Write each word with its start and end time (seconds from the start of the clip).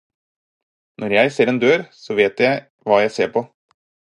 Når 1.03 1.13
jeg 1.17 1.31
ser 1.35 1.51
en 1.53 1.59
dør, 1.65 1.85
så 2.07 2.17
vet 2.23 2.43
jeg 2.47 2.67
hva 2.89 3.01
jeg 3.05 3.17
ser 3.19 3.33
på. 3.37 3.45